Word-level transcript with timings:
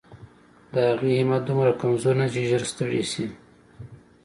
د 0.73 0.75
هغې 0.89 1.11
همت 1.19 1.41
دومره 1.49 1.71
کمزوری 1.81 2.17
نه 2.19 2.27
دی 2.27 2.31
چې 2.43 2.47
ژر 2.49 2.63
ستړې 2.71 3.03
شي. 3.11 3.25